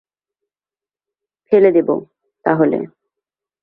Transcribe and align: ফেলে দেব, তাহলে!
ফেলে 1.51 1.69
দেব, 1.71 1.89
তাহলে! 2.45 2.77